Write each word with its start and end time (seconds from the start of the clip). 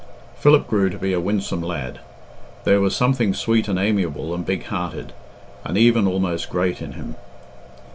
Philip 0.39 0.65
grew 0.65 0.89
to 0.89 0.97
be 0.97 1.13
a 1.13 1.19
winsome 1.19 1.61
lad. 1.61 1.99
There 2.63 2.81
was 2.81 2.95
something 2.95 3.35
sweet 3.35 3.67
and 3.67 3.77
amiable 3.77 4.33
and 4.33 4.43
big 4.43 4.63
hearted, 4.63 5.13
and 5.63 5.77
even 5.77 6.07
almost 6.07 6.49
great, 6.49 6.81
in 6.81 6.93
him. 6.93 7.17